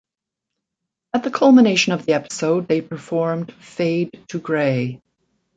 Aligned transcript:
At 1.13 1.21
the 1.23 1.29
culmination 1.29 1.93
of 1.93 2.07
the 2.07 2.13
episode, 2.13 2.67
they 2.67 2.81
performed 2.81 3.53
"Fade 3.53 4.23
to 4.29 4.39
Grey". 4.39 4.99